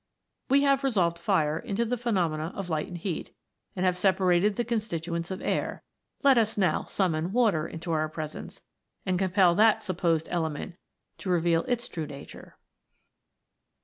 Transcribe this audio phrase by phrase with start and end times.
[0.49, 3.35] We have resolved Fire into the phenomena of light and heat,
[3.75, 5.83] and have separated the constituents of Air;
[6.23, 8.61] let us now summon Water into our pre sence,
[9.05, 10.75] and compel that supposed element
[11.19, 12.57] to reveal its true nature.